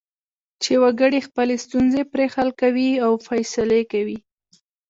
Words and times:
چې 0.63 0.73
وګړي 0.83 1.19
خپلې 1.27 1.55
ستونزې 1.65 2.03
پرې 2.11 2.25
حل 2.33 2.49
کوي 2.61 2.89
او 3.05 3.11
فیصلې 3.27 3.81
کوي. 3.91 4.17